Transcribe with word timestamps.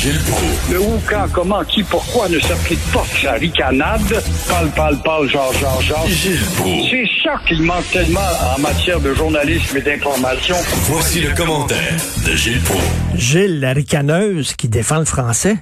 Gilles 0.00 0.18
Proulx. 0.30 0.72
Le 0.72 0.80
où, 0.80 0.98
quand, 1.08 1.26
comment, 1.34 1.62
qui, 1.64 1.82
pourquoi 1.82 2.26
ne 2.28 2.38
s'applique 2.38 2.80
pas 2.92 3.04
sa 3.04 3.32
ricanade? 3.32 4.00
Parle, 4.48 4.70
parle, 4.74 4.96
parle, 5.04 5.28
genre, 5.28 5.52
genre, 5.52 5.80
genre. 5.82 6.06
Gilles. 6.06 6.38
C'est 6.90 7.22
ça 7.22 7.34
qu'il 7.46 7.62
manque 7.62 7.84
tellement 7.92 8.20
en 8.56 8.60
matière 8.60 8.98
de 9.00 9.12
journalisme 9.12 9.76
et 9.76 9.82
d'information. 9.82 10.56
Voici 10.90 11.20
le 11.20 11.34
commentaire 11.36 11.92
de 12.26 12.32
Gilles 12.34 12.62
Proulx. 12.62 12.82
Gilles, 13.14 13.60
la 13.60 13.72
ricaneuse 13.74 14.54
qui 14.54 14.68
défend 14.68 15.00
le 15.00 15.04
français. 15.04 15.56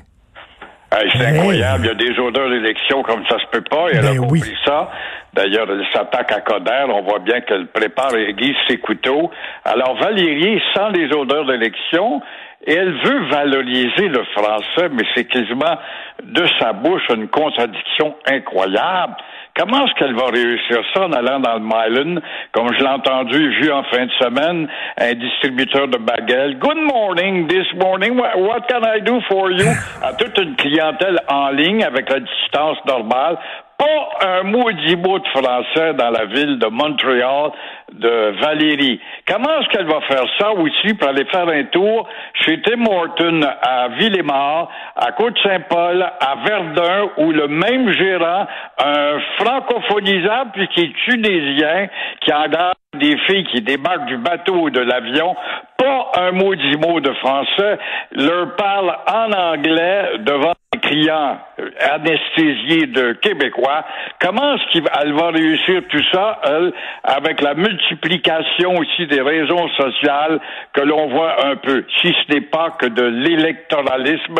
Hey, 0.92 1.10
c'est 1.12 1.18
Hey. 1.24 1.38
incroyable. 1.38 1.84
Il 1.84 1.88
y 1.88 1.90
a 1.90 2.12
des 2.12 2.18
odeurs 2.20 2.48
d'élection 2.48 3.02
comme 3.02 3.24
ça 3.28 3.36
se 3.40 3.46
peut 3.50 3.64
pas. 3.68 3.88
Et 3.90 3.96
elle 3.96 4.02
Ben 4.02 4.08
a 4.18 4.20
oui. 4.20 4.40
compris 4.40 4.54
ça. 4.64 4.88
D'ailleurs, 5.34 5.66
elle 5.68 5.84
s'attaque 5.92 6.32
à 6.32 6.40
Coder. 6.40 6.86
On 6.88 7.02
voit 7.02 7.18
bien 7.18 7.40
qu'elle 7.40 7.66
prépare 7.66 8.14
et 8.14 8.30
aiguise 8.30 8.54
ses 8.68 8.78
couteaux. 8.78 9.30
Alors, 9.64 9.98
Valérie 10.00 10.60
sent 10.74 10.90
les 10.94 11.12
odeurs 11.14 11.44
d'élection 11.46 12.22
et 12.68 12.74
elle 12.74 12.92
veut 12.92 13.24
valoriser 13.30 14.08
le 14.08 14.22
français, 14.36 14.90
mais 14.92 15.02
c'est 15.14 15.24
quasiment 15.24 15.78
de 16.22 16.44
sa 16.60 16.74
bouche 16.74 17.02
une 17.08 17.28
contradiction 17.28 18.14
incroyable. 18.26 19.16
Comment 19.56 19.86
est-ce 19.86 19.94
qu'elle 19.94 20.14
va 20.14 20.26
réussir 20.26 20.82
ça 20.92 21.06
en 21.06 21.12
allant 21.12 21.40
dans 21.40 21.54
le 21.54 21.60
Milan, 21.60 22.20
comme 22.52 22.68
je 22.74 22.78
l'ai 22.78 22.90
entendu 22.90 23.50
vu 23.60 23.72
en 23.72 23.82
fin 23.84 24.04
de 24.04 24.12
semaine, 24.20 24.68
un 24.98 25.14
distributeur 25.14 25.88
de 25.88 25.96
baguettes? 25.96 26.58
Good 26.58 26.76
morning, 26.76 27.48
this 27.48 27.66
morning, 27.74 28.18
what 28.18 28.68
can 28.68 28.82
I 28.84 29.00
do 29.00 29.18
for 29.28 29.50
you? 29.50 29.66
À 30.02 30.12
toute 30.12 30.36
une 30.36 30.54
clientèle 30.54 31.18
en 31.26 31.48
ligne 31.48 31.82
avec 31.82 32.10
la 32.10 32.20
distance 32.20 32.76
normale. 32.86 33.38
Pas 33.78 34.26
un 34.26 34.42
maudit 34.42 34.96
mot 34.96 35.20
de 35.20 35.28
français 35.28 35.94
dans 35.94 36.10
la 36.10 36.24
ville 36.24 36.58
de 36.58 36.66
Montréal 36.66 37.52
de 37.92 38.34
Valérie. 38.40 39.00
Comment 39.26 39.60
est-ce 39.60 39.68
qu'elle 39.68 39.86
va 39.86 40.00
faire 40.00 40.24
ça 40.38 40.50
aussi 40.50 40.94
pour 40.94 41.08
aller 41.08 41.24
faire 41.26 41.48
un 41.48 41.62
tour 41.64 42.08
chez 42.44 42.60
Tim 42.62 42.84
Horton 42.86 43.40
à 43.62 43.88
Villemort, 43.88 44.68
à 44.96 45.12
Côte-Saint-Paul, 45.12 46.02
à 46.02 46.34
Verdun, 46.44 47.10
où 47.18 47.30
le 47.30 47.46
même 47.46 47.92
gérant, 47.92 48.46
un 48.84 49.20
francophonisable 49.38 50.50
puis 50.54 50.68
qui 50.68 50.80
est 50.80 50.92
tunisien, 51.04 51.88
qui 52.20 52.32
engage 52.32 52.74
des 52.94 53.16
filles 53.26 53.44
qui 53.44 53.60
débarquent 53.60 54.06
du 54.06 54.18
bateau 54.18 54.54
ou 54.54 54.70
de 54.70 54.80
l'avion, 54.80 55.36
pas 55.76 56.10
un 56.16 56.32
maudit 56.32 56.76
mot 56.78 56.98
de 57.00 57.12
français, 57.14 57.78
leur 58.10 58.56
parle 58.56 58.92
en 59.06 59.32
anglais 59.32 60.18
devant 60.18 60.52
les 60.74 60.80
clients 60.80 61.38
anesthésiés 61.80 62.86
de 62.86 63.12
Québécois. 63.12 63.84
Comment 64.20 64.54
est-ce 64.54 64.80
qu'elle 64.80 65.12
va 65.12 65.30
réussir 65.30 65.82
tout 65.88 66.02
ça, 66.12 66.40
elle, 66.44 66.72
avec 67.04 67.40
la 67.40 67.54
multiplication 67.54 68.76
aussi 68.76 69.06
des 69.06 69.20
raisons 69.20 69.68
sociales 69.70 70.40
que 70.72 70.80
l'on 70.80 71.08
voit 71.08 71.46
un 71.46 71.56
peu, 71.56 71.84
si 72.00 72.08
ce 72.08 72.34
n'est 72.34 72.40
pas 72.40 72.76
que 72.78 72.86
de 72.86 73.04
l'électoralisme, 73.04 74.36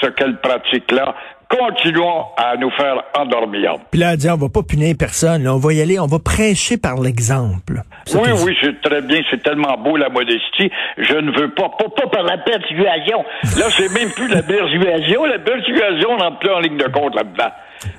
ce 0.00 0.06
qu'elle 0.06 0.36
pratique 0.40 0.90
là. 0.90 1.14
Continuons 1.50 2.26
à 2.36 2.56
nous 2.56 2.70
faire 2.70 3.02
endormir. 3.18 3.74
Puis 3.90 3.98
là, 3.98 4.14
on 4.32 4.36
va 4.36 4.48
pas 4.48 4.62
punir 4.62 4.94
personne, 4.96 5.42
là. 5.42 5.52
on 5.52 5.58
va 5.58 5.72
y 5.72 5.80
aller, 5.82 5.98
on 5.98 6.06
va 6.06 6.18
prêcher 6.20 6.76
par 6.78 7.00
l'exemple. 7.00 7.82
Oui, 8.14 8.30
oui, 8.44 8.56
c'est 8.62 8.80
très 8.80 9.02
bien, 9.02 9.20
c'est 9.30 9.42
tellement 9.42 9.76
beau 9.76 9.96
la 9.96 10.08
modestie. 10.10 10.70
Je 10.96 11.14
ne 11.14 11.32
veux 11.36 11.50
pas, 11.50 11.68
pas, 11.76 11.88
pas 11.88 12.06
par 12.06 12.22
la 12.22 12.38
persuasion. 12.38 13.24
Là, 13.58 13.66
c'est 13.76 13.92
même 13.92 14.10
plus 14.12 14.28
la 14.28 14.42
persuasion. 14.42 15.24
La 15.24 15.40
persuasion, 15.40 16.10
on 16.12 16.16
n'en 16.18 16.32
plus 16.36 16.50
en 16.50 16.60
ligne 16.60 16.76
de 16.76 16.88
compte 16.88 17.16
là-dedans. 17.16 17.50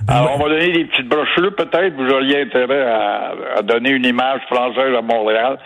Alors, 0.08 0.36
on 0.36 0.44
va 0.44 0.50
donner 0.50 0.72
des 0.72 0.86
petites 0.86 1.08
brochures, 1.08 1.54
peut-être. 1.56 1.94
Vous 1.96 2.10
auriez 2.10 2.42
intérêt 2.44 2.84
à, 2.84 3.34
à 3.58 3.62
donner 3.64 3.90
une 3.90 4.06
image 4.06 4.42
française 4.50 4.96
à 4.98 5.02
Montréal. 5.02 5.58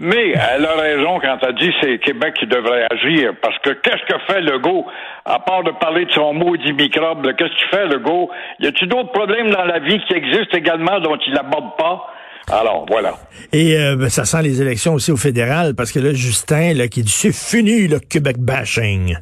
Mais 0.00 0.30
elle 0.30 0.64
a 0.64 0.74
raison 0.74 1.20
quand 1.20 1.38
elle 1.42 1.54
dit 1.54 1.68
que 1.68 1.74
c'est 1.80 1.98
Québec 1.98 2.34
qui 2.38 2.46
devrait 2.46 2.86
agir. 2.90 3.32
Parce 3.40 3.58
que 3.58 3.70
qu'est-ce 3.70 4.12
que 4.12 4.18
fait 4.26 4.40
Legault? 4.40 4.84
À 5.24 5.38
part 5.38 5.62
de 5.62 5.70
parler 5.72 6.06
de 6.06 6.12
son 6.12 6.32
maudit 6.34 6.72
microbe, 6.72 7.22
qu'est-ce 7.36 7.54
qu'il 7.56 7.68
fait, 7.70 7.86
Legault? 7.86 8.30
Y 8.60 8.66
a-t-il 8.66 8.88
d'autres 8.88 9.12
problèmes 9.12 9.50
dans 9.50 9.64
la 9.64 9.78
vie 9.78 10.00
qui 10.06 10.14
existent 10.14 10.56
également 10.56 11.00
dont 11.00 11.16
il 11.26 11.32
n'aborde 11.32 11.76
pas? 11.76 12.06
Alors, 12.52 12.86
voilà. 12.88 13.14
Et 13.52 13.76
euh, 13.76 13.96
ben, 13.96 14.08
ça 14.08 14.24
sent 14.24 14.42
les 14.42 14.62
élections 14.62 14.94
aussi 14.94 15.10
au 15.10 15.16
fédéral, 15.16 15.74
parce 15.76 15.90
que 15.90 15.98
là, 15.98 16.12
Justin, 16.12 16.74
là, 16.74 16.86
qui 16.86 17.02
dit, 17.02 17.10
c'est 17.10 17.34
fini, 17.34 17.88
le 17.88 17.98
Québec 17.98 18.36
bashing. 18.38 19.16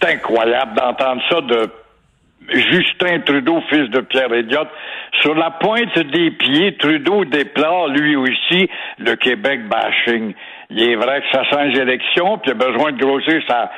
C'est 0.00 0.10
incroyable 0.10 0.74
d'entendre 0.74 1.22
ça 1.30 1.40
de 1.40 1.70
Justin 2.48 3.20
Trudeau, 3.20 3.60
fils 3.68 3.90
de 3.90 4.00
Pierre 4.00 4.32
Elliott. 4.32 4.68
Sur 5.20 5.34
la 5.34 5.50
pointe 5.50 5.98
des 5.98 6.30
pieds, 6.30 6.76
Trudeau 6.76 7.24
déplore 7.24 7.88
lui 7.88 8.16
aussi 8.16 8.70
le 8.98 9.16
Québec 9.16 9.68
bashing. 9.68 10.34
Il 10.70 10.90
est 10.90 10.96
vrai 10.96 11.20
que 11.20 11.26
ça 11.32 11.44
sent 11.50 11.68
les 11.68 11.80
élections, 11.80 12.38
puis 12.38 12.50
il 12.50 12.62
a 12.62 12.70
besoin 12.70 12.92
de 12.92 12.98
grossir 12.98 13.42
sa, 13.48 13.70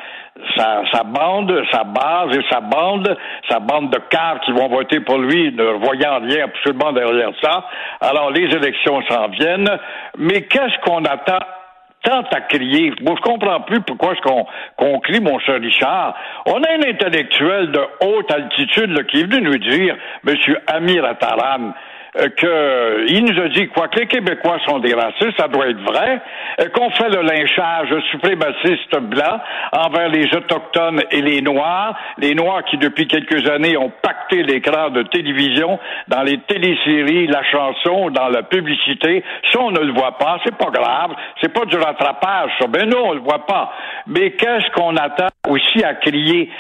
sa, 0.56 0.82
sa 0.93 1.03
bande, 1.04 1.53
sa 1.72 1.84
base 1.84 2.37
et 2.37 2.43
sa 2.50 2.60
bande, 2.60 3.16
sa 3.48 3.60
bande 3.60 3.91
de 3.91 3.98
cars 4.10 4.41
qui 4.41 4.53
vont 4.53 4.69
voter 4.69 5.00
pour 5.00 5.19
lui, 5.19 5.53
ne 5.53 5.65
voyant 5.84 6.21
rien 6.21 6.44
absolument 6.44 6.92
derrière 6.92 7.32
ça. 7.42 7.65
Alors, 8.00 8.31
les 8.31 8.44
élections 8.44 9.03
s'en 9.09 9.28
viennent, 9.28 9.71
mais 10.19 10.42
qu'est-ce 10.42 10.78
qu'on 10.84 11.04
attend 11.04 11.38
tant 12.03 12.22
à 12.33 12.41
crier. 12.43 12.93
Moi, 13.03 13.15
je 13.16 13.22
comprends 13.22 13.61
plus 13.62 13.81
pourquoi 13.81 14.12
est-ce 14.12 14.22
qu'on 14.77 15.00
crie, 15.00 15.21
mon 15.21 15.38
cher 15.41 15.61
Richard. 15.61 16.15
On 16.47 16.62
a 16.62 16.72
un 16.72 16.88
intellectuel 16.88 17.72
de 17.72 17.81
haute 18.05 18.31
altitude 18.31 18.91
là, 18.91 19.05
qui 19.05 19.21
est 19.21 19.25
venu 19.25 19.43
nous 19.43 19.59
dire, 19.59 19.97
M. 20.27 20.37
Amir 20.66 21.05
Attaran, 21.05 21.60
euh, 21.69 21.72
que 22.15 23.06
il 23.09 23.25
nous 23.25 23.41
a 23.41 23.48
dit 23.48 23.69
quoi 23.69 23.88
que 23.88 24.00
les 24.00 24.06
Québécois 24.06 24.59
sont 24.66 24.78
des 24.78 24.94
racistes, 24.94 25.38
ça 25.38 25.48
doit 25.48 25.69
être 25.69 25.81
vrai, 25.81 26.21
euh, 26.60 26.69
qu'on 26.71 26.91
fait 26.91 27.09
le 27.09 27.22
lynchage 27.22 27.94
suprémaciste 28.10 28.97
blanc 29.00 29.41
envers 29.72 30.09
les 30.09 30.26
autochtones 30.34 31.03
et 31.10 31.22
les 31.22 31.41
noirs, 31.43 31.97
les 32.19 32.34
noirs 32.34 32.65
qui 32.65 32.78
depuis 32.78 33.06
quelques 33.06 33.48
années 33.48 33.76
ont 33.76 33.93
pacté 34.03 34.43
l'écran 34.43 34.91
de 34.91 35.03
télévision 35.03 35.78
dans 36.09 36.22
les 36.22 36.38
téléséries, 36.48 37.26
la 37.26 37.43
chanson, 37.44 38.10
dans 38.10 38.28
la 38.28 38.42
publicité, 38.42 39.22
ça 39.53 39.60
on 39.60 39.71
ne 39.71 39.81
le 39.81 39.92
voit 39.92 40.19
pas, 40.19 40.38
c'est 40.44 40.56
pas 40.56 40.71
grave, 40.71 41.12
c'est 41.41 41.53
pas 41.53 41.65
du 41.65 41.77
rattrapage 41.77 42.50
ça, 42.59 42.66
ben 42.66 42.88
non 42.88 43.09
on 43.09 43.12
le 43.12 43.21
voit 43.21 43.47
pas. 43.47 43.72
Mais 44.06 44.32
qu'est-ce 44.32 44.71
qu'on 44.72 44.97
attend 44.97 45.28
aussi 45.48 45.84
à 45.84 45.94
crier? 45.94 46.50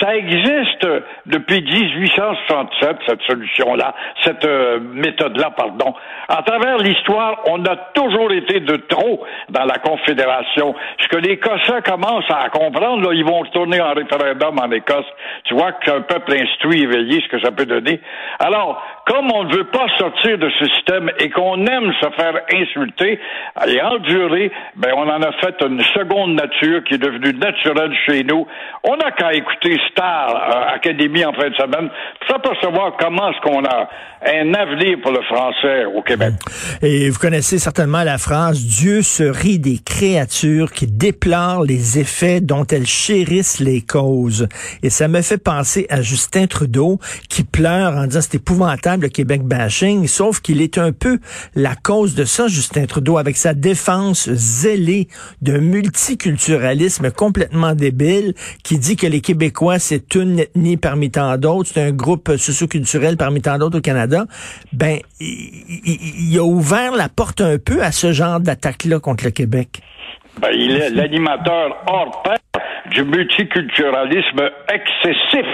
Ça 0.00 0.16
existe 0.16 0.86
depuis 1.26 1.62
1867, 1.62 2.96
cette 3.06 3.22
solution-là, 3.22 3.94
cette 4.22 4.44
euh, 4.44 4.78
méthode-là, 4.80 5.50
pardon. 5.56 5.94
À 6.28 6.42
travers 6.42 6.78
l'histoire, 6.78 7.40
on 7.46 7.64
a 7.64 7.76
toujours 7.94 8.32
été 8.32 8.60
de 8.60 8.76
trop 8.76 9.24
dans 9.48 9.64
la 9.64 9.78
Confédération. 9.78 10.74
Ce 11.00 11.08
que 11.08 11.16
les 11.16 11.32
Écossais 11.32 11.82
commencent 11.84 12.30
à 12.30 12.48
comprendre, 12.50 13.08
là, 13.08 13.14
ils 13.14 13.24
vont 13.24 13.40
retourner 13.40 13.80
en 13.80 13.94
référendum 13.94 14.58
en 14.58 14.70
Écosse. 14.72 15.06
Tu 15.44 15.54
vois 15.54 15.72
qu'un 15.72 16.02
peuple 16.02 16.34
instruit, 16.34 16.82
éveillé, 16.82 17.22
ce 17.22 17.28
que 17.28 17.40
ça 17.40 17.52
peut 17.52 17.66
donner. 17.66 18.00
Alors, 18.38 18.82
comme 19.06 19.30
on 19.32 19.44
ne 19.44 19.56
veut 19.56 19.68
pas 19.70 19.86
sortir 19.98 20.36
de 20.36 20.50
ce 20.58 20.66
système 20.66 21.10
et 21.20 21.30
qu'on 21.30 21.64
aime 21.64 21.92
se 22.00 22.10
faire 22.16 22.40
insulter 22.52 23.20
et 23.68 23.80
endurer, 23.80 24.50
ben 24.74 24.90
on 24.96 25.08
en 25.08 25.22
a 25.22 25.32
fait 25.40 25.54
une 25.64 25.80
seconde 25.94 26.34
nature 26.34 26.82
qui 26.84 26.94
est 26.94 26.98
devenue 26.98 27.32
naturelle 27.34 27.92
chez 28.04 28.24
nous. 28.24 28.46
On 28.82 28.96
n'a 28.96 29.12
qu'à 29.12 29.32
écouter 29.32 29.78
Star 29.92 30.30
euh, 30.30 30.74
Académie 30.74 31.24
en 31.24 31.32
fin 31.34 31.48
de 31.48 31.54
semaine 31.54 31.88
pour 32.20 32.28
s'apercevoir 32.28 32.96
comment 32.98 33.30
est-ce 33.30 33.40
qu'on 33.42 33.64
a 33.64 33.88
un 34.26 34.54
avenir 34.54 34.98
pour 35.02 35.12
le 35.12 35.22
français 35.22 35.84
au 35.84 36.02
Québec. 36.02 36.34
Et 36.82 37.08
vous 37.08 37.18
connaissez 37.18 37.58
certainement 37.58 38.02
la 38.02 38.18
phrase 38.18 38.64
Dieu 38.64 39.02
se 39.02 39.22
rit 39.22 39.60
des 39.60 39.78
créatures 39.78 40.72
qui 40.72 40.88
déplorent 40.88 41.62
les 41.62 42.00
effets 42.00 42.40
dont 42.40 42.66
elles 42.66 42.86
chérissent 42.86 43.60
les 43.60 43.82
causes. 43.82 44.48
Et 44.82 44.90
ça 44.90 45.06
me 45.06 45.22
fait 45.22 45.42
penser 45.42 45.86
à 45.90 46.02
Justin 46.02 46.48
Trudeau 46.48 46.98
qui 47.28 47.44
pleure 47.44 47.92
en 47.92 48.06
disant 48.06 48.20
c'est 48.20 48.36
épouvantable 48.36 48.95
le 49.02 49.08
Québec 49.08 49.42
bashing, 49.42 50.06
sauf 50.06 50.40
qu'il 50.40 50.60
est 50.60 50.78
un 50.78 50.92
peu 50.92 51.18
la 51.54 51.74
cause 51.74 52.14
de 52.14 52.24
ça, 52.24 52.48
Justin 52.48 52.86
Trudeau, 52.86 53.18
avec 53.18 53.36
sa 53.36 53.54
défense 53.54 54.30
zélée 54.30 55.08
d'un 55.42 55.60
multiculturalisme 55.60 57.10
complètement 57.10 57.74
débile 57.74 58.34
qui 58.62 58.78
dit 58.78 58.96
que 58.96 59.06
les 59.06 59.20
Québécois 59.20 59.78
c'est 59.78 60.14
une 60.14 60.40
ethnie 60.40 60.76
parmi 60.76 61.10
tant 61.10 61.36
d'autres, 61.36 61.70
c'est 61.72 61.82
un 61.82 61.92
groupe 61.92 62.36
socioculturel 62.36 63.16
parmi 63.16 63.40
tant 63.40 63.58
d'autres 63.58 63.78
au 63.78 63.82
Canada. 63.82 64.26
Ben, 64.72 64.98
il, 65.20 66.38
a 66.38 66.44
ouvert 66.44 66.94
la 66.94 67.08
porte 67.08 67.40
un 67.40 67.58
peu 67.58 67.82
à 67.82 67.92
ce 67.92 68.12
genre 68.12 68.40
d'attaque-là 68.40 69.00
contre 69.00 69.24
le 69.24 69.30
Québec. 69.30 69.80
Ben, 70.40 70.50
il 70.52 70.72
est 70.72 70.90
l'animateur 70.90 71.76
hors 71.86 72.22
pair 72.22 72.38
du 72.96 73.04
multiculturalisme 73.04 74.50
excessif. 74.72 75.46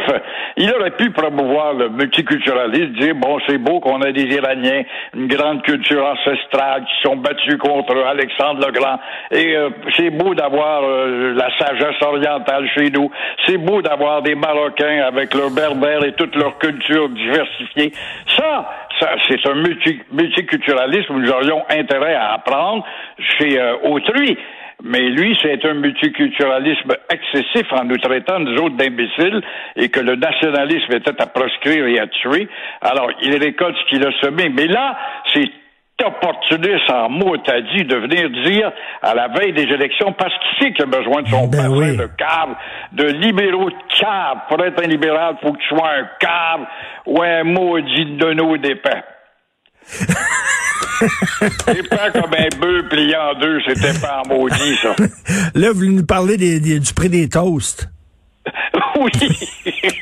Il 0.56 0.72
aurait 0.74 0.92
pu 0.92 1.10
promouvoir 1.10 1.74
le 1.74 1.88
multiculturalisme, 1.88 2.92
dire 2.92 3.14
bon, 3.16 3.38
c'est 3.48 3.58
beau 3.58 3.80
qu'on 3.80 4.00
a 4.02 4.12
des 4.12 4.22
Iraniens, 4.22 4.82
une 5.14 5.26
grande 5.26 5.62
culture 5.62 6.04
ancestrale 6.06 6.84
qui 6.84 7.08
sont 7.08 7.16
battus 7.16 7.56
contre 7.58 7.96
Alexandre 8.06 8.64
le 8.64 8.72
Grand. 8.72 9.00
Et 9.32 9.56
euh, 9.56 9.70
c'est 9.96 10.10
beau 10.10 10.34
d'avoir 10.34 10.84
euh, 10.84 11.34
la 11.34 11.48
sagesse 11.58 12.00
orientale 12.00 12.68
chez 12.76 12.90
nous. 12.90 13.10
C'est 13.46 13.58
beau 13.58 13.82
d'avoir 13.82 14.22
des 14.22 14.36
Marocains 14.36 15.02
avec 15.04 15.34
leur 15.34 15.50
berbère 15.50 16.04
et 16.04 16.12
toute 16.12 16.36
leur 16.36 16.58
culture 16.58 17.08
diversifiée. 17.08 17.92
Ça, 18.36 18.70
ça 19.00 19.08
c'est 19.28 19.44
un 19.48 19.54
multi- 19.54 20.00
multiculturalisme 20.12 21.12
où 21.14 21.18
nous 21.18 21.30
aurions 21.30 21.62
intérêt 21.68 22.14
à 22.14 22.34
apprendre 22.34 22.84
chez 23.18 23.58
euh, 23.58 23.74
autrui. 23.82 24.38
Mais 24.84 25.10
lui, 25.10 25.38
c'est 25.40 25.64
un 25.64 25.74
multiculturalisme 25.74 26.92
excessif 27.10 27.72
en 27.72 27.84
nous 27.84 27.98
traitant, 27.98 28.40
nous 28.40 28.56
autres, 28.56 28.76
d'imbéciles 28.76 29.40
et 29.76 29.88
que 29.88 30.00
le 30.00 30.16
nationalisme 30.16 30.92
était 30.92 31.20
à 31.22 31.26
proscrire 31.26 31.86
et 31.86 32.00
à 32.00 32.06
tuer. 32.08 32.48
Alors, 32.80 33.10
il 33.22 33.36
récolte 33.36 33.76
ce 33.76 33.88
qu'il 33.88 34.06
a 34.06 34.10
semé. 34.20 34.48
Mais 34.48 34.66
là, 34.66 34.98
c'est 35.32 35.48
opportuniste 36.04 36.90
en 36.90 37.08
mots 37.08 37.36
t'as 37.38 37.60
dit 37.60 37.84
de 37.84 37.96
venir 37.96 38.30
dire 38.44 38.72
à 39.02 39.14
la 39.14 39.28
veille 39.28 39.52
des 39.52 39.62
élections 39.62 40.12
parce 40.12 40.32
qu'il 40.34 40.66
sait 40.66 40.72
qu'il 40.72 40.84
a 40.84 40.86
besoin 40.86 41.22
de 41.22 41.28
son 41.28 41.46
ben 41.48 41.68
de 41.68 42.08
cave, 42.18 42.56
de 42.92 43.04
libéraux 43.04 43.70
de 43.70 43.76
cave. 44.00 44.38
Pour 44.48 44.64
être 44.64 44.82
un 44.82 44.88
libéral, 44.88 45.36
il 45.40 45.46
faut 45.46 45.52
que 45.52 45.58
tu 45.58 45.68
sois 45.68 45.90
un 45.90 46.08
cave 46.18 46.66
ou 47.06 47.22
un 47.22 47.44
maudit 47.44 48.16
de 48.16 48.32
nos 48.34 48.56
dépens. 48.56 49.02
C'est 51.64 51.88
pas 51.88 52.10
comme 52.10 52.34
un 52.36 52.58
bœuf 52.58 52.88
plié 52.88 53.16
en 53.16 53.34
deux, 53.38 53.60
c'était 53.66 53.98
pas 54.00 54.22
en 54.24 54.28
maudit, 54.28 54.76
ça. 54.82 54.94
Là, 55.54 55.70
vous 55.72 55.86
nous 55.86 56.06
parlez 56.06 56.36
du 56.36 56.94
prix 56.94 57.08
des 57.08 57.28
toasts. 57.28 57.88
oui. 58.98 59.10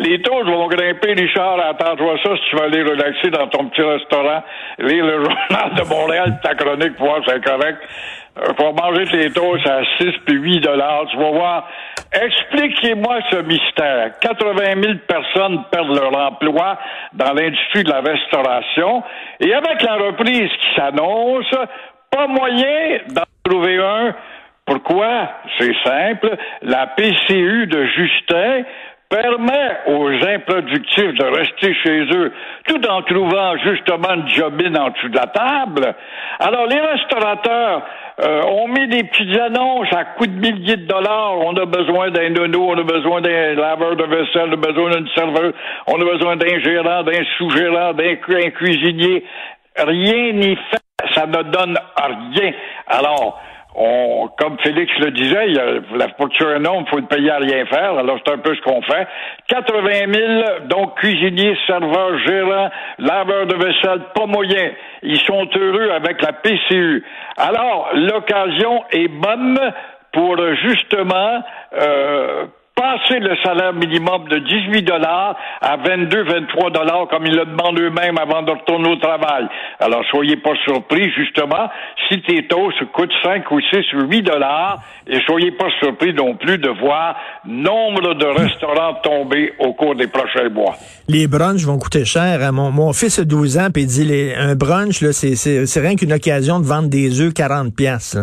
Les 0.00 0.22
toasts 0.22 0.46
vont 0.46 0.68
grimper, 0.68 1.14
Richard. 1.14 1.58
Attends-toi 1.58 2.16
ça 2.22 2.36
si 2.36 2.42
tu 2.50 2.56
vas 2.56 2.64
aller 2.64 2.82
relaxer 2.82 3.30
dans 3.30 3.48
ton 3.48 3.68
petit 3.68 3.82
restaurant, 3.82 4.44
lire 4.78 5.04
le 5.04 5.24
journal 5.24 5.74
de 5.76 5.82
Montréal, 5.88 6.38
ta 6.40 6.54
chronique, 6.54 6.94
pour 6.96 7.06
voir 7.06 7.18
si 7.24 7.30
c'est 7.30 7.44
correct. 7.44 7.78
Pour 8.56 8.68
euh, 8.68 8.72
manger 8.72 9.06
tes 9.06 9.30
toasts 9.32 9.66
à 9.66 9.80
6 9.98 10.06
puis 10.24 10.36
8 10.36 10.60
dollars, 10.60 11.06
tu 11.10 11.16
vas 11.16 11.30
voir. 11.30 11.68
Expliquez-moi 12.12 13.18
ce 13.30 13.36
mystère. 13.42 14.18
80 14.20 14.82
000 14.82 14.94
personnes 15.06 15.64
perdent 15.70 15.94
leur 15.94 16.16
emploi 16.16 16.78
dans 17.12 17.32
l'industrie 17.32 17.84
de 17.84 17.90
la 17.90 18.00
restauration. 18.00 19.02
Et 19.40 19.52
avec 19.52 19.82
la 19.82 19.94
reprise 19.96 20.50
qui 20.50 20.74
s'annonce, 20.74 21.54
pas 22.10 22.26
moyen 22.26 22.98
d'en 23.08 23.22
trouver 23.44 23.78
un 23.78 24.14
pourquoi? 24.68 25.30
C'est 25.58 25.74
simple. 25.82 26.36
La 26.60 26.88
PCU 26.88 27.66
de 27.68 27.86
Justin 27.86 28.64
permet 29.08 29.78
aux 29.86 30.10
improductifs 30.10 31.14
de 31.14 31.24
rester 31.24 31.74
chez 31.82 32.00
eux 32.14 32.32
tout 32.66 32.86
en 32.86 33.00
trouvant 33.02 33.56
justement 33.64 34.12
une 34.12 34.28
jobine 34.28 34.76
en 34.76 34.90
dessous 34.90 35.08
de 35.08 35.16
la 35.16 35.26
table. 35.28 35.94
Alors 36.38 36.66
les 36.66 36.80
restaurateurs 36.80 37.82
euh, 38.20 38.42
ont 38.42 38.68
mis 38.68 38.88
des 38.88 39.04
petites 39.04 39.38
annonces 39.38 39.92
à 39.92 40.04
coups 40.04 40.30
de 40.30 40.40
milliers 40.40 40.76
de 40.76 40.86
dollars. 40.86 41.38
On 41.38 41.54
a 41.56 41.66
besoin 41.66 42.10
d'un 42.10 42.30
nono, 42.30 42.70
on 42.70 42.78
a 42.78 42.82
besoin 42.82 43.20
d'un 43.20 43.54
laveur 43.54 43.94
de 43.96 44.04
vaisselle, 44.04 44.48
on 44.48 44.52
a 44.52 44.56
besoin 44.56 44.90
d'une 44.90 45.08
serveuse, 45.14 45.54
on 45.86 46.00
a 46.00 46.04
besoin 46.04 46.36
d'un 46.36 46.58
gérant, 46.60 47.02
d'un 47.04 47.24
sous-gérant, 47.36 47.92
d'un 47.94 48.16
cuisinier. 48.50 49.24
Rien 49.76 50.32
n'est 50.32 50.56
fait. 50.56 50.82
Ça 51.14 51.26
ne 51.26 51.42
donne 51.42 51.78
rien. 51.96 52.52
Alors, 52.88 53.40
on, 53.80 54.28
comme 54.36 54.58
Félix 54.58 54.92
le 54.98 55.12
disait, 55.12 55.50
il 55.50 56.02
a, 56.02 56.08
pour 56.08 56.28
tuer 56.30 56.46
un 56.46 56.64
homme, 56.64 56.82
il 56.84 56.90
faut 56.90 56.98
le 56.98 57.06
payer 57.06 57.30
à 57.30 57.38
rien 57.38 57.64
faire. 57.66 57.96
Alors, 57.96 58.18
c'est 58.26 58.32
un 58.32 58.38
peu 58.38 58.54
ce 58.54 58.60
qu'on 58.62 58.82
fait. 58.82 59.06
80 59.46 60.12
000, 60.12 60.42
donc 60.66 60.96
cuisiniers, 60.96 61.56
serveurs, 61.66 62.18
gérants, 62.26 62.70
laveurs 62.98 63.46
de 63.46 63.54
vaisselle, 63.54 64.00
pas 64.14 64.26
moyen. 64.26 64.72
Ils 65.02 65.20
sont 65.20 65.48
heureux 65.54 65.90
avec 65.90 66.20
la 66.22 66.32
PCU. 66.32 67.04
Alors, 67.36 67.90
l'occasion 67.94 68.82
est 68.90 69.08
bonne 69.08 69.58
pour 70.12 70.36
justement 70.56 71.44
euh, 71.80 72.46
passer 72.78 73.18
le 73.18 73.34
salaire 73.42 73.72
minimum 73.72 74.28
de 74.28 74.38
18 74.38 74.82
dollars 74.82 75.36
à 75.60 75.76
22, 75.76 76.22
23 76.22 76.70
dollars 76.70 77.08
comme 77.10 77.26
ils 77.26 77.34
le 77.34 77.44
demandent 77.44 77.80
eux-mêmes 77.80 78.18
avant 78.18 78.42
de 78.42 78.52
retourner 78.52 78.90
au 78.90 78.96
travail. 78.96 79.46
Alors, 79.80 80.04
soyez 80.10 80.36
pas 80.36 80.54
surpris, 80.64 81.10
justement, 81.16 81.68
si 82.08 82.22
tes 82.22 82.46
toasts 82.46 82.84
coûtent 82.92 83.12
5 83.24 83.50
ou 83.50 83.60
6 83.60 83.78
ou 83.94 84.02
8 84.08 84.22
dollars, 84.22 84.78
et 85.08 85.18
soyez 85.26 85.50
pas 85.52 85.68
surpris 85.80 86.14
non 86.14 86.34
plus 86.36 86.58
de 86.58 86.68
voir 86.68 87.16
nombre 87.44 88.14
de 88.14 88.26
restaurants 88.26 88.94
tomber 89.02 89.54
au 89.58 89.72
cours 89.72 89.96
des 89.96 90.06
prochains 90.06 90.48
mois. 90.48 90.76
Les 91.08 91.26
brunchs 91.26 91.64
vont 91.64 91.78
coûter 91.78 92.04
cher. 92.04 92.40
Hein. 92.42 92.52
Mon, 92.52 92.70
mon 92.70 92.92
fils 92.92 93.18
a 93.18 93.24
12 93.24 93.58
ans, 93.58 93.68
puis 93.72 93.82
il 93.82 93.88
dit, 93.88 94.04
les, 94.04 94.34
un 94.34 94.54
brunch, 94.54 95.00
là, 95.00 95.12
c'est, 95.12 95.34
c'est, 95.34 95.80
rien 95.80 95.96
qu'une 95.96 96.12
occasion 96.12 96.60
de 96.60 96.66
vendre 96.66 96.88
des 96.88 97.20
œufs 97.20 97.32
40 97.34 97.74
pièces. 97.74 98.16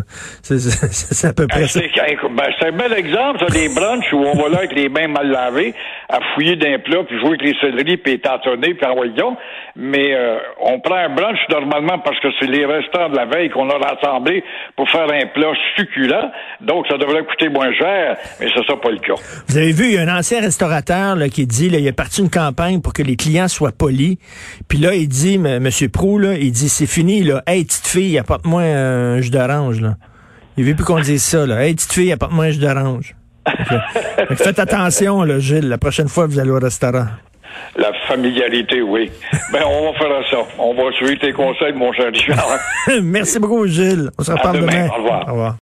C'est, 0.43 1.27
à 1.27 1.33
peu 1.33 1.47
près 1.47 1.61
ben, 1.61 1.67
ça. 1.67 1.79
Ben, 1.79 2.45
c'est 2.59 2.67
un 2.67 2.71
bel 2.71 2.93
exemple, 2.93 3.39
ça, 3.39 3.47
des 3.47 3.69
brunchs 3.69 4.13
où 4.13 4.17
on 4.17 4.35
va 4.37 4.44
là 4.50 4.59
avec 4.59 4.74
les 4.74 4.89
mains 4.89 5.07
mal 5.07 5.30
lavées, 5.30 5.74
à 6.09 6.19
fouiller 6.33 6.56
d'un 6.56 6.80
plat, 6.80 7.03
puis 7.03 7.18
jouer 7.19 7.30
avec 7.30 7.42
les 7.42 7.56
céleris, 7.59 7.97
puis 7.97 8.13
étantonner, 8.13 8.74
puis 8.74 8.86
envoyons. 8.86 9.36
Mais 9.75 10.15
euh, 10.15 10.38
on 10.62 10.80
prend 10.80 10.95
un 10.95 11.09
brunch 11.09 11.39
normalement 11.50 12.00
parce 12.00 12.19
que 12.19 12.27
c'est 12.39 12.47
les 12.47 12.65
restants 12.65 13.09
de 13.09 13.15
la 13.15 13.25
veille 13.25 13.50
qu'on 13.50 13.69
a 13.69 13.77
rassemblés 13.77 14.44
pour 14.75 14.89
faire 14.89 15.07
un 15.12 15.25
plat 15.27 15.51
succulent. 15.75 16.31
Donc, 16.62 16.86
ça 16.89 16.97
devrait 16.97 17.24
coûter 17.25 17.50
moins 17.50 17.74
cher, 17.74 18.18
mais 18.39 18.47
ce 18.47 18.63
sera 18.63 18.80
pas 18.80 18.92
le 18.92 19.00
cas. 19.00 19.15
Vous 19.47 19.57
avez 19.57 19.71
vu, 19.71 19.86
il 19.86 19.94
y 19.94 19.97
a 19.97 20.01
un 20.01 20.18
ancien 20.18 20.42
restaurateur 20.42 21.15
là, 21.15 21.30
qui 21.30 21.45
dit, 21.45 21.69
là, 21.69 21.80
il 21.80 21.88
a 21.88 21.94
parti 21.94 22.21
une 22.21 22.30
campagne 22.30 22.81
pour 22.81 22.94
que 22.94 23.03
les 23.03 23.15
clients 23.15 23.48
soient 23.48 23.71
polis. 23.71 24.18
Puis 24.68 24.77
là, 24.77 24.94
il 24.94 25.07
dit, 25.07 25.36
M. 25.36 25.69
Prou, 25.91 26.21
il 26.21 26.51
dit, 26.51 26.69
c'est 26.69 26.88
fini, 26.88 27.24
là. 27.24 27.41
Hey, 27.48 27.65
petite 27.65 27.88
fille, 27.88 28.18
apporte-moi 28.18 28.62
un 28.62 29.21
jus 29.21 29.31
d'orange, 29.31 29.81
là. 29.81 29.95
Il 30.57 30.63
veut 30.63 30.74
plus 30.74 30.86
qu'on 30.86 31.00
dise 31.00 31.24
ça, 31.24 31.45
là. 31.45 31.63
Hey, 31.63 31.75
petite 31.75 31.91
fille, 31.91 32.12
apporte-moi 32.12 32.45
un 32.45 32.51
jus 32.51 32.59
d'orange. 32.59 33.15
Faites 34.36 34.59
attention, 34.59 35.24
là, 35.24 35.39
Gilles, 35.39 35.68
la 35.69 35.77
prochaine 35.77 36.07
fois 36.07 36.25
que 36.25 36.31
vous 36.31 36.39
allez 36.39 36.51
au 36.51 36.59
restaurant. 36.59 37.06
La 37.77 37.92
familiarité, 38.07 38.81
oui. 38.81 39.12
ben, 39.51 39.62
on 39.65 39.92
va 39.92 39.97
faire 39.97 40.07
ça. 40.30 40.38
On 40.59 40.74
va 40.74 40.92
suivre 40.94 41.19
tes 41.19 41.31
conseils, 41.31 41.74
mon 41.74 41.92
cher 41.94 42.07
Richard. 42.07 42.59
Merci 43.03 43.39
beaucoup, 43.39 43.65
Gilles. 43.68 44.09
On 44.18 44.24
se 44.24 44.31
reparle 44.31 44.57
demain. 44.57 44.71
demain. 44.71 44.88
Au 44.89 44.95
revoir. 44.95 45.27
Au 45.27 45.31
revoir. 45.31 45.53